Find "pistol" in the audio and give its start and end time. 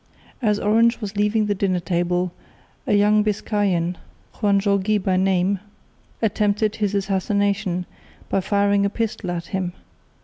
8.89-9.29